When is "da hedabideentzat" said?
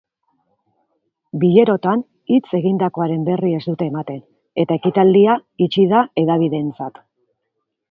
5.95-7.03